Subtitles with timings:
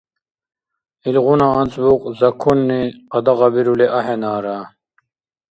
[1.07, 4.57] Илгъуна анцӀбукь законни къадагъабирули ахӀенара?